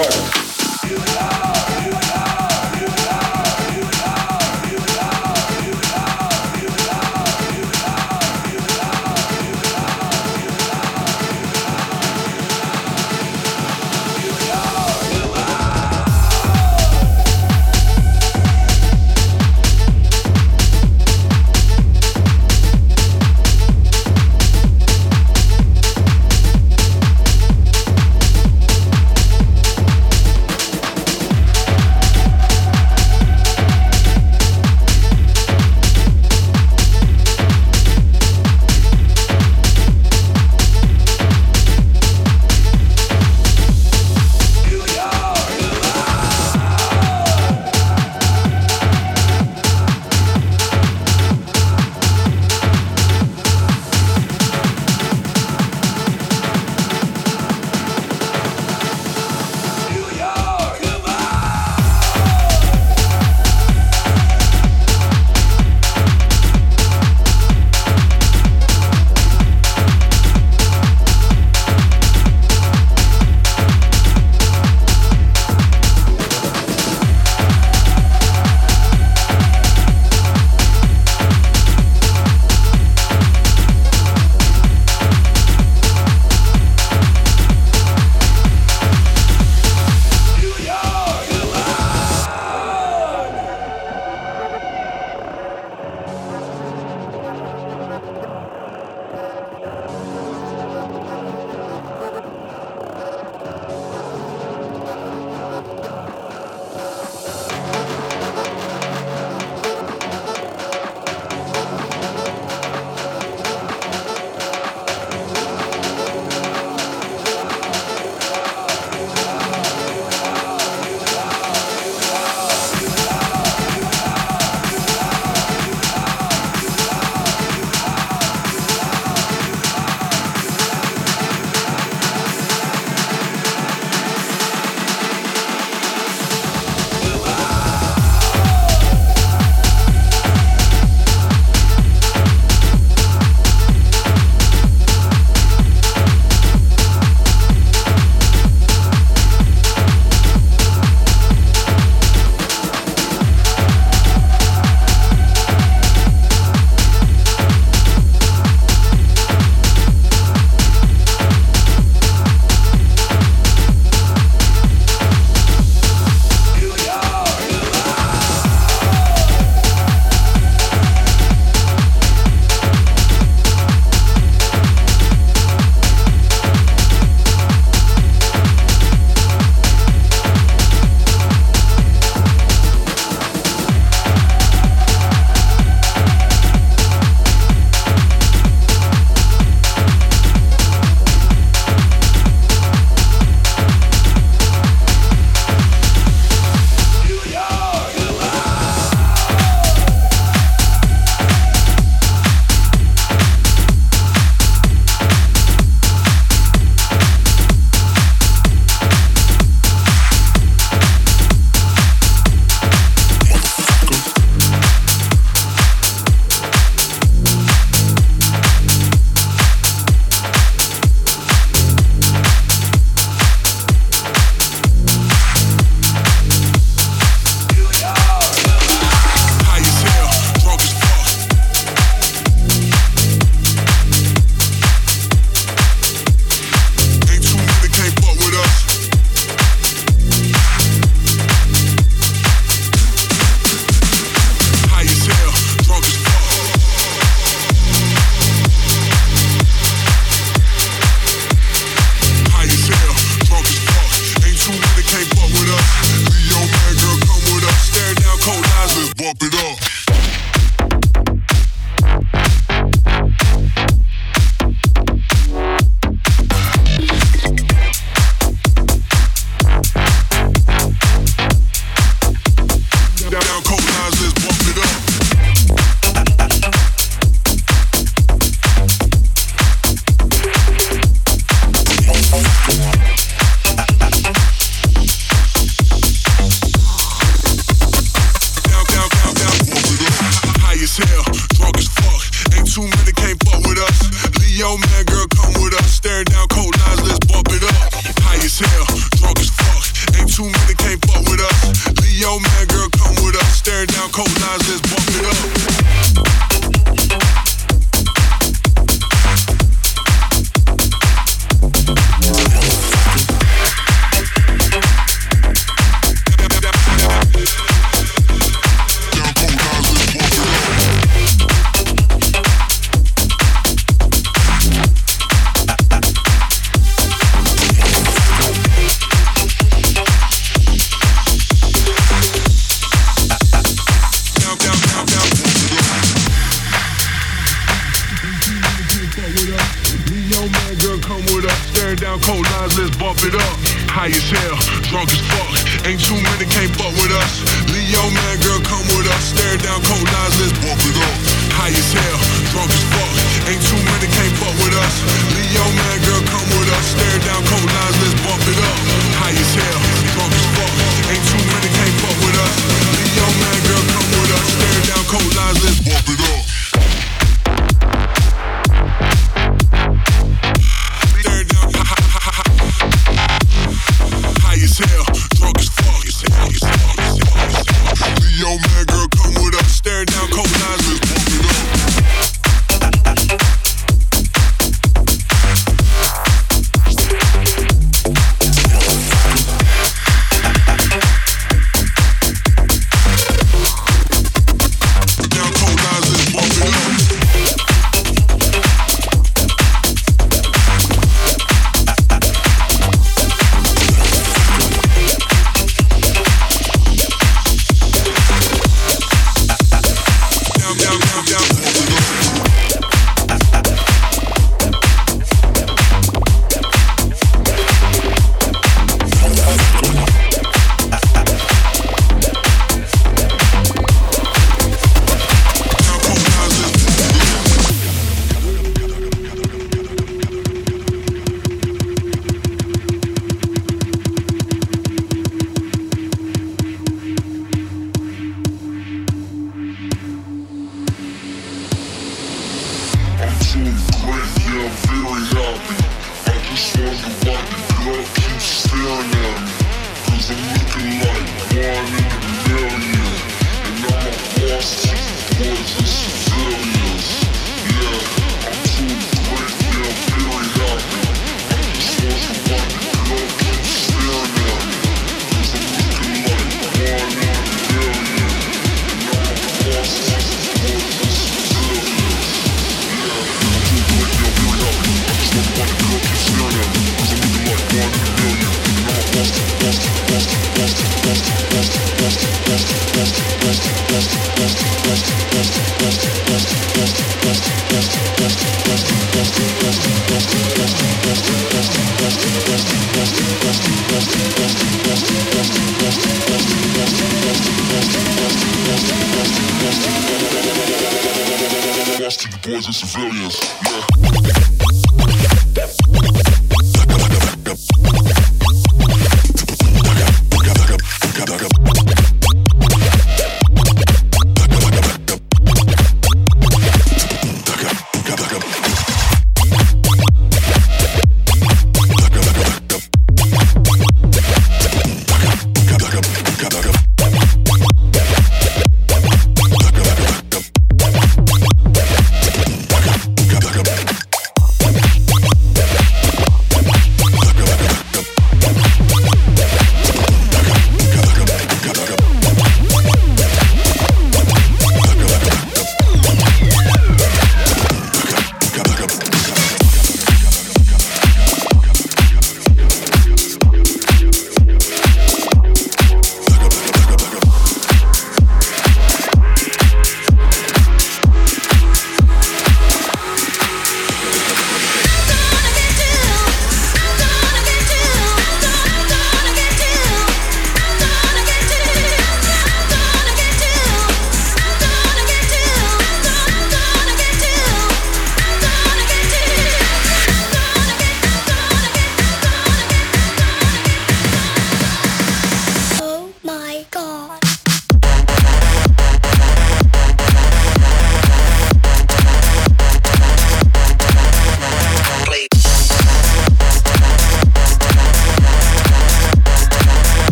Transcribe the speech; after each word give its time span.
Roger. 0.00 0.49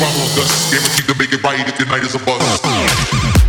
around 0.00 0.14
with 0.14 0.38
us. 0.38 0.70
Guaranteed 0.70 1.06
to 1.06 1.14
make 1.18 1.32
it 1.32 1.42
right 1.42 1.68
if 1.68 1.78
tonight 1.78 1.84
night 1.86 2.04
is 2.04 2.14
a 2.14 2.18
bust. 2.18 3.41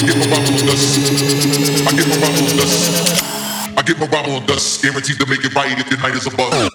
I 0.00 0.06
get 0.06 0.16
my 0.16 0.26
bottle 0.30 0.54
of 0.54 0.60
dust. 0.62 0.96
I 1.86 1.92
get 1.92 2.08
my 2.08 2.20
bottle 2.20 2.46
of 2.46 2.56
dust. 2.56 3.22
I 3.76 3.82
get 3.82 3.98
my 3.98 4.06
bottle 4.06 4.36
of 4.38 4.46
dust. 4.46 4.82
Guaranteed 4.82 5.18
to 5.18 5.26
make 5.26 5.44
it 5.44 5.54
right 5.54 5.78
if 5.78 5.90
the 5.90 5.96
night 5.98 6.14
is 6.14 6.26
a 6.26 6.30
bust. 6.30 6.69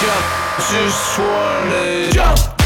jump, 0.00 0.24
just 0.70 1.18
wanna 1.18 2.10
jump. 2.12 2.59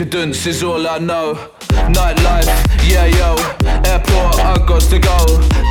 Decadence 0.00 0.46
is 0.46 0.62
all 0.62 0.88
I 0.88 0.96
know. 0.96 1.34
Nightlife, 1.92 2.48
yeah 2.88 3.04
yo. 3.04 3.36
Airport, 3.84 4.40
I 4.40 4.56
got 4.66 4.80
to 4.88 4.98
go. 4.98 5.18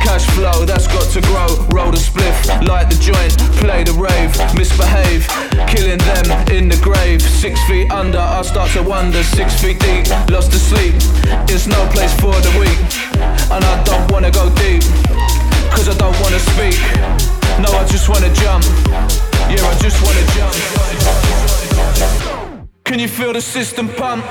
Cash 0.06 0.24
flow, 0.38 0.64
that's 0.64 0.86
got 0.86 1.10
to 1.14 1.20
grow. 1.22 1.50
Roll 1.74 1.90
the 1.90 1.98
spliff, 1.98 2.38
light 2.62 2.88
the 2.88 2.94
joint, 3.02 3.34
play 3.58 3.82
the 3.82 3.90
rave, 3.98 4.30
misbehave, 4.54 5.26
killing 5.66 5.98
them 5.98 6.30
in 6.54 6.68
the 6.68 6.78
grave. 6.78 7.20
Six 7.20 7.58
feet 7.66 7.90
under, 7.90 8.20
I 8.20 8.42
start 8.42 8.70
to 8.78 8.84
wonder. 8.84 9.20
Six 9.24 9.60
feet 9.60 9.80
deep, 9.80 10.06
lost 10.30 10.52
to 10.52 10.60
sleep. 10.60 10.94
It's 11.50 11.66
no 11.66 11.82
place 11.90 12.14
for 12.22 12.30
the 12.30 12.54
weak, 12.54 12.78
and 13.50 13.64
I 13.66 13.82
don't 13.82 14.12
wanna 14.12 14.30
go 14.30 14.46
deep, 14.62 14.86
cause 15.74 15.88
I 15.88 15.98
don't 15.98 16.14
wanna 16.22 16.38
speak. 16.54 16.78
No, 17.58 17.66
I 17.74 17.82
just 17.90 18.08
wanna 18.08 18.32
jump. 18.38 18.62
Yeah, 19.50 19.66
I 19.66 19.74
just 19.82 19.98
wanna 20.06 20.22
jump. 20.38 21.49
Can 22.90 22.98
you 22.98 23.06
feel 23.06 23.32
the 23.32 23.40
system 23.40 23.88
pump? 23.88 24.24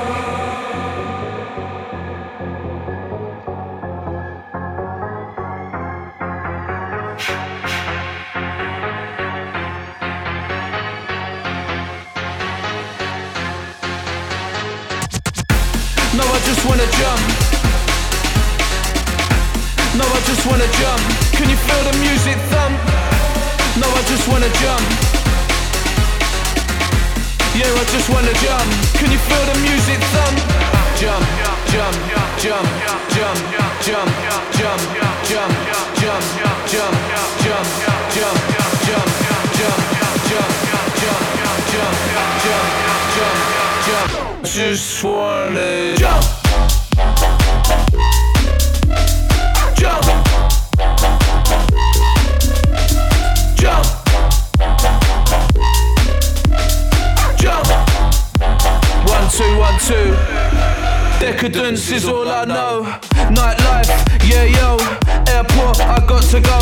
No, 16.13 16.26
I 16.28 16.39
just 16.43 16.65
wanna 16.67 16.84
jump. 17.00 17.22
No, 19.95 20.04
I 20.04 20.19
just 20.28 20.45
wanna 20.45 20.67
jump. 20.82 21.02
Can 21.32 21.50
you 21.50 21.56
feel 21.56 21.84
the 21.89 21.98
music 22.00 22.36
thump? 22.52 22.78
No, 23.80 23.88
I 23.89 24.04
just 24.10 24.28
wanna 24.28 24.50
jump. 24.60 25.09
Yeah, 27.60 27.67
I 27.76 27.84
just 27.91 28.08
wanna 28.10 28.32
jump. 28.39 28.72
Can 28.95 29.12
you 29.12 29.19
feel 29.19 29.43
the 29.52 29.60
music 29.60 30.00
thump? 30.15 30.39
Jump, 30.95 31.26
jump, 31.67 31.91
jump, 32.39 32.67
jump, 33.12 33.36
jump, 33.84 33.84
jump, 33.84 34.10
jump, 34.56 34.80
jump, 35.28 35.28
jump, 35.28 35.60
jump, 35.60 36.24
jump, 36.69 36.72
jump. 36.72 37.19
Just 44.45 45.04
wanna 45.04 45.98
jump. 45.98 46.24
Jump. 46.24 46.38
Two, 59.39 59.58
one, 59.58 59.80
two. 59.80 60.12
Decadence 61.23 61.89
is 61.91 62.04
all 62.06 62.28
I 62.28 62.43
know. 62.43 62.84
Nightlife, 63.32 63.88
yeah, 64.28 64.43
yo. 64.43 64.75
Airport, 65.32 65.80
I 65.80 66.04
got 66.06 66.23
to 66.36 66.41
go. 66.41 66.60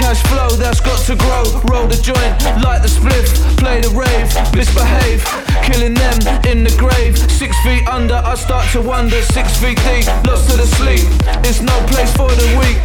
Cash 0.00 0.22
flow, 0.32 0.48
that's 0.56 0.80
got 0.80 0.98
to 1.04 1.16
grow. 1.16 1.44
Roll 1.68 1.86
the 1.86 2.00
joint, 2.00 2.32
light 2.64 2.80
the 2.80 2.88
spliff, 2.88 3.28
play 3.58 3.82
the 3.82 3.92
rave, 3.92 4.28
misbehave. 4.56 5.20
Killing 5.68 5.92
them 5.92 6.16
in 6.48 6.64
the 6.64 6.74
grave. 6.80 7.18
Six 7.30 7.52
feet 7.60 7.86
under, 7.88 8.16
I 8.16 8.36
start 8.36 8.70
to 8.72 8.80
wonder. 8.80 9.20
Six 9.20 9.60
feet 9.60 9.76
deep, 9.84 10.08
lost 10.24 10.48
to 10.48 10.56
the 10.56 10.68
sleep. 10.80 11.04
It's 11.44 11.60
no 11.60 11.76
place 11.92 12.12
for 12.16 12.32
the 12.32 12.48
weak. 12.56 12.80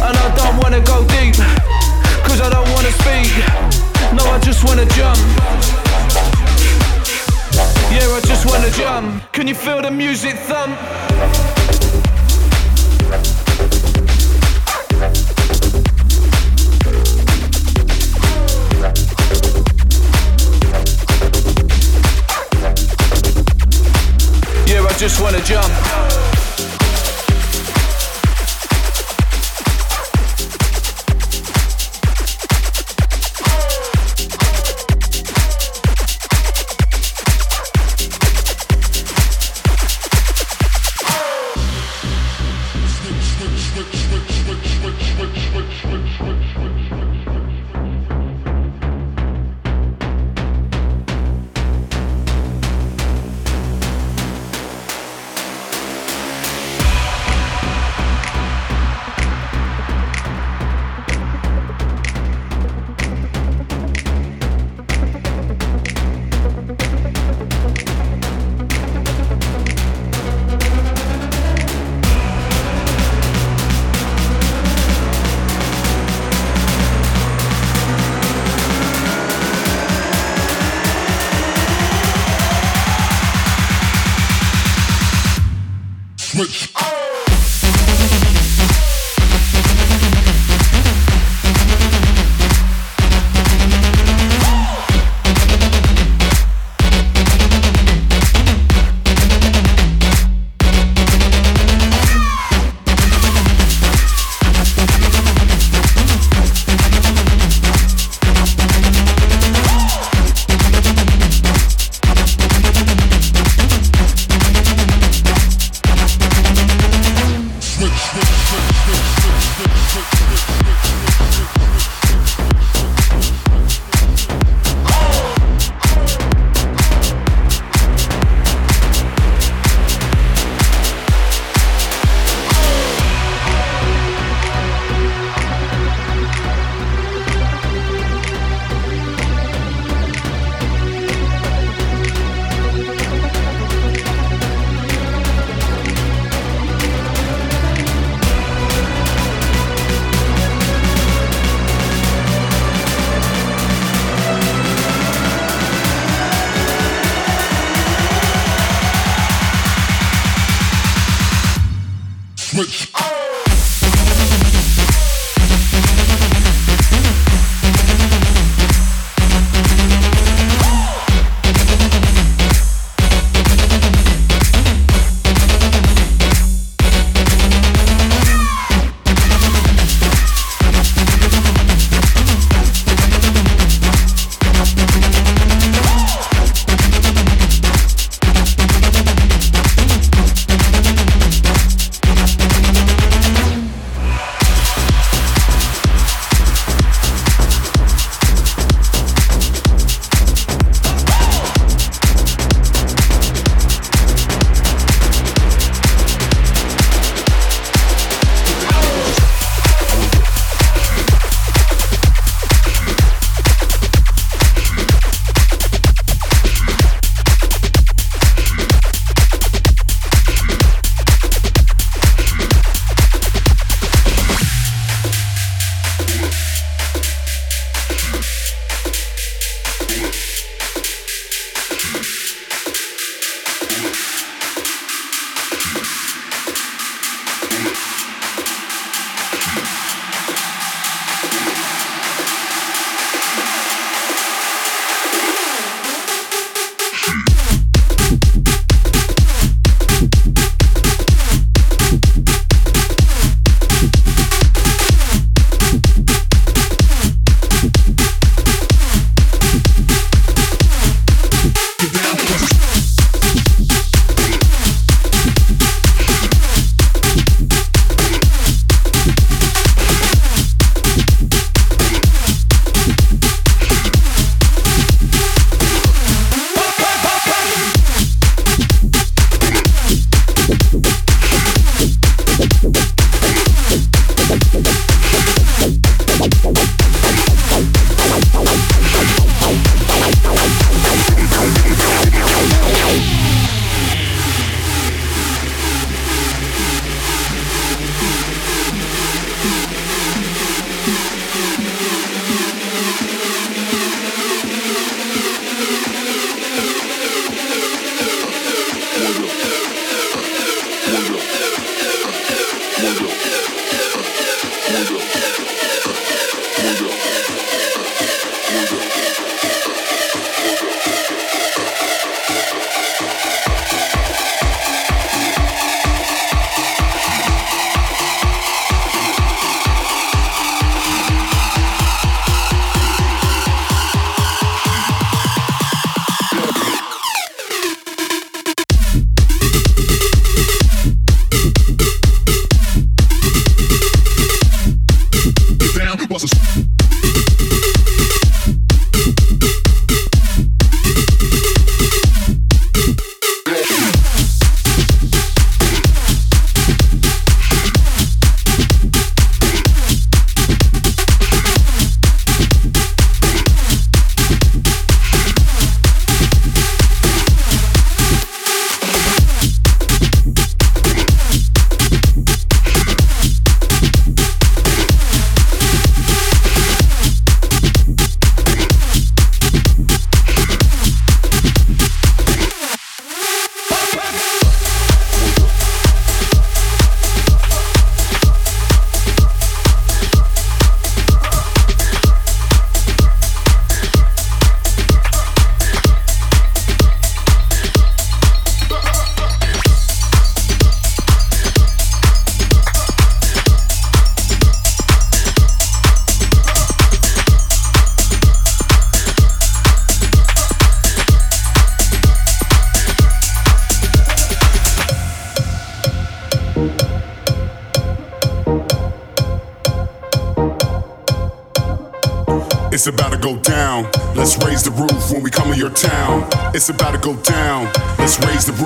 And 0.00 0.16
I 0.16 0.28
don't 0.40 0.56
wanna 0.56 0.80
go 0.80 1.04
deep, 1.20 1.36
cause 2.24 2.40
I 2.40 2.48
don't 2.48 2.70
wanna 2.72 2.92
speak. 3.04 3.28
No, 4.16 4.24
I 4.32 4.38
just 4.40 4.64
wanna 4.64 4.86
jump. 4.96 5.89
Yeah, 7.90 8.06
I 8.06 8.20
just 8.24 8.46
wanna 8.46 8.70
jump. 8.70 9.32
Can 9.32 9.48
you 9.48 9.54
feel 9.54 9.82
the 9.82 9.90
music 9.90 10.36
thump? 10.36 10.78
Yeah, 24.68 24.86
I 24.86 24.94
just 24.96 25.20
wanna 25.20 25.42
jump. 25.42 25.99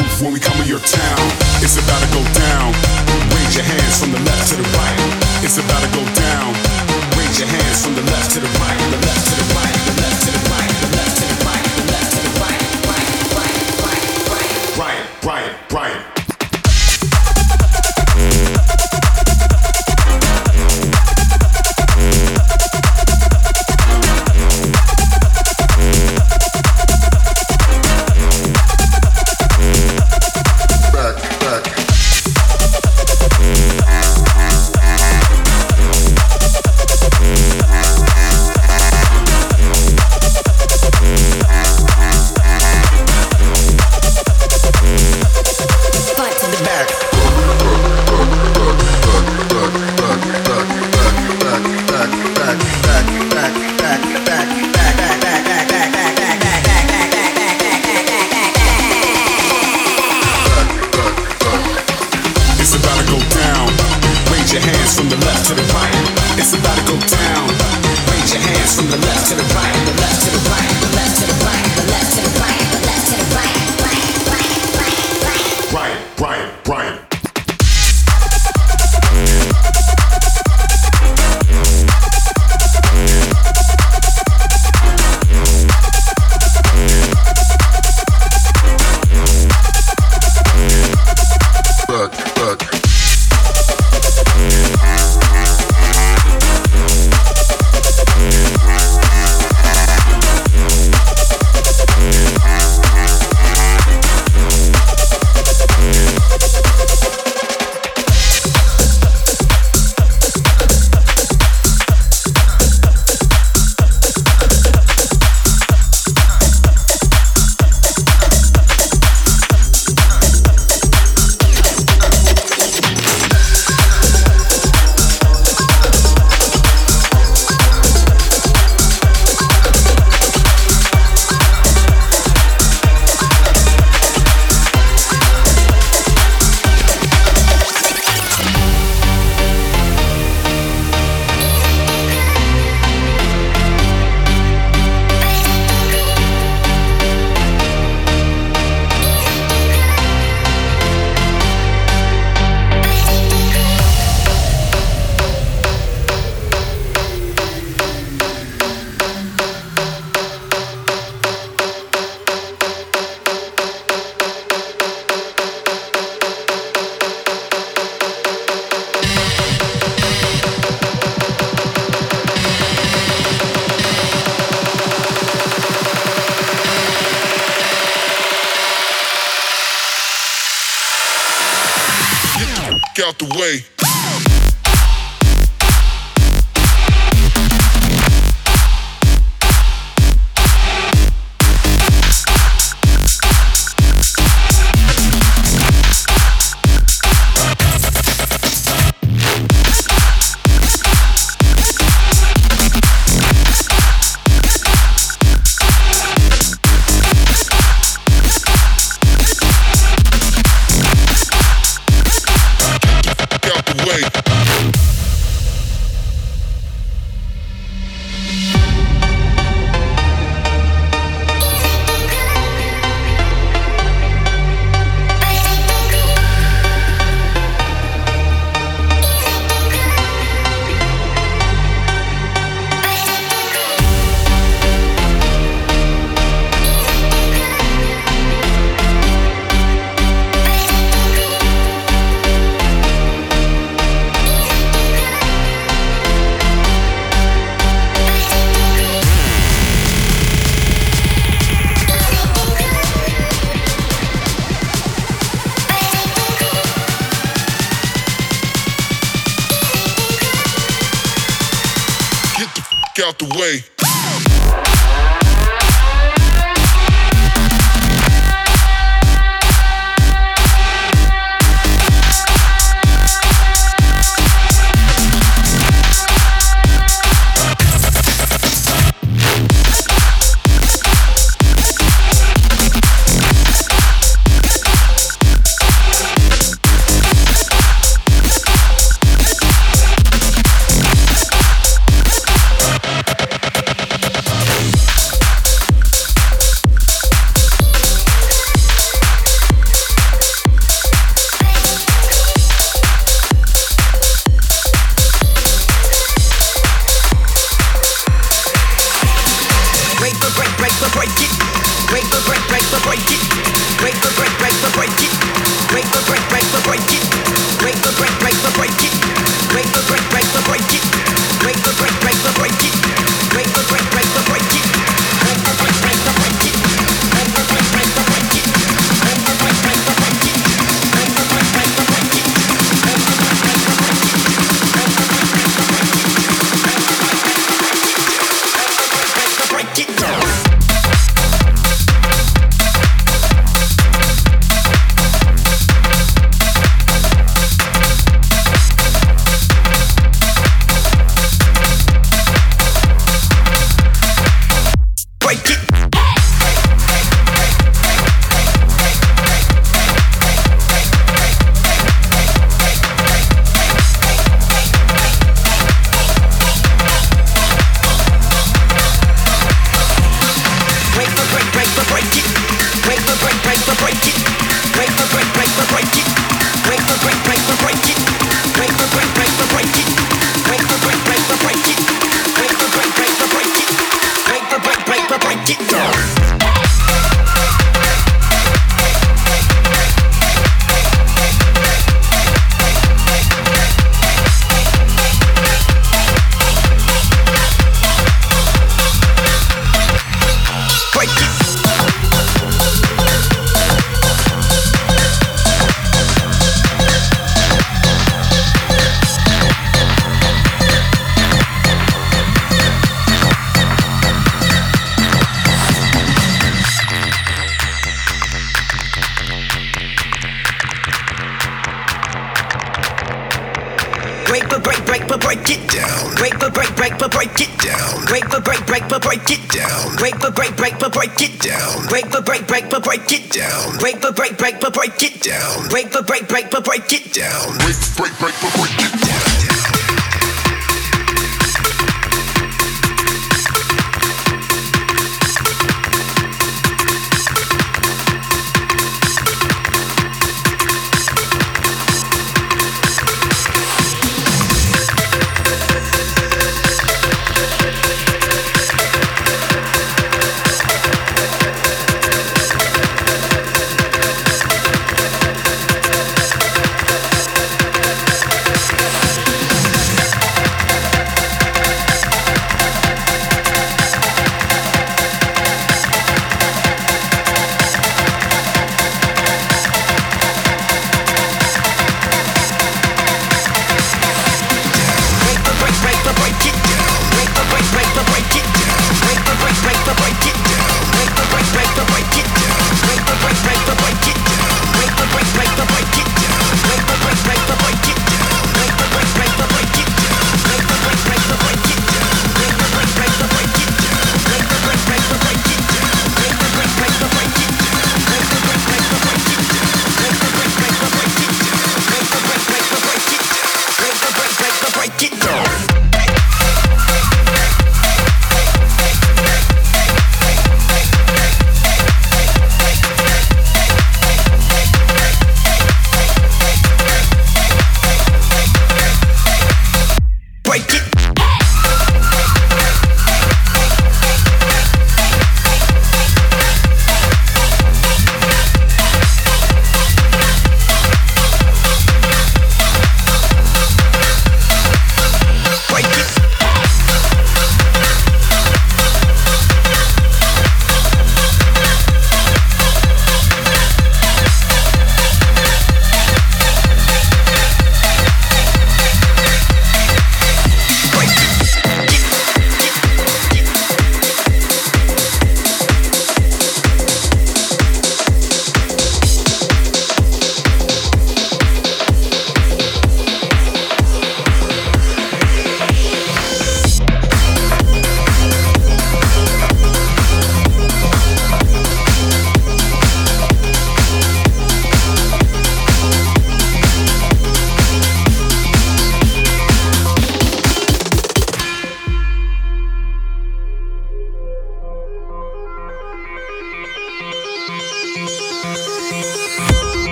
Roof 0.00 0.22
when 0.22 0.32
we 0.32 0.40
come 0.40 0.56
to 0.58 0.68
your 0.68 0.80
town. 0.80 1.24
It's 1.62 1.76
about 1.78 2.00
to 2.02 2.10
go 2.14 2.22
down. 2.34 2.72
Raise 3.34 3.54
your 3.54 3.66
hands 3.66 4.00
from 4.00 4.12
the 4.12 4.22
left 4.22 4.48
to 4.50 4.54
the 4.56 4.66
right. 4.78 4.98
It's 5.42 5.58
about 5.58 5.82
to 5.82 5.90
go 5.94 6.02
down. 6.14 6.54
Raise 7.18 7.38
your 7.38 7.48
hands 7.48 7.84
from 7.84 7.94
the 7.94 8.02
left 8.02 8.32
to 8.34 8.40
the 8.40 8.50
right. 8.58 8.78
The 8.94 9.00
left 9.06 9.24
to 9.28 9.34
the 9.34 9.46
right. 9.54 9.76
The 9.86 9.94
left 10.02 10.18
to 10.26 10.30
the 10.30 10.42
right. 10.50 10.70
The 10.82 10.88
left 10.94 11.16
to 11.18 11.24
the 11.26 11.38
right. 11.46 11.64
The 11.76 11.84
left 11.92 12.10
to 12.12 12.18
the. 12.22 12.30
Right, 12.38 12.62
right, 12.86 13.10
right, 13.34 13.58
right. 13.82 14.78
Right, 14.78 15.24
right, 15.24 15.72
right. 15.72 16.17